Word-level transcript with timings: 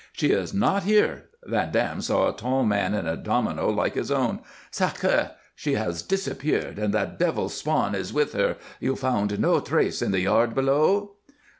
"She 0.13 0.31
is 0.31 0.51
not 0.51 0.81
here." 0.85 1.25
Van 1.45 1.71
Dam 1.71 2.01
saw 2.01 2.27
a 2.27 2.33
tall 2.35 2.63
man 2.63 2.95
in 2.95 3.05
a 3.05 3.15
domino 3.15 3.69
like 3.69 3.93
his 3.93 4.09
own. 4.09 4.39
"Sacré! 4.71 5.33
She 5.53 5.73
has 5.75 6.01
disappeared; 6.01 6.79
and 6.79 6.91
that 6.95 7.19
devil's 7.19 7.53
spawn 7.53 7.93
is 7.93 8.11
with 8.11 8.33
her. 8.33 8.57
You 8.79 8.95
found 8.95 9.39
no 9.39 9.59
trace 9.59 10.01
in 10.01 10.09
the 10.09 10.21
yard 10.21 10.55
below?" 10.55 11.17